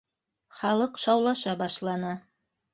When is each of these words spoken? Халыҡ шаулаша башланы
Халыҡ 0.61 0.97
шаулаша 1.03 1.55
башланы 1.63 2.19